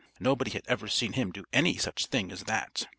Nobody 0.19 0.49
had 0.49 0.63
ever 0.67 0.87
seen 0.87 1.13
him 1.13 1.31
do 1.31 1.45
any 1.53 1.77
such 1.77 2.07
thing 2.07 2.31
as 2.31 2.45
that. 2.45 2.87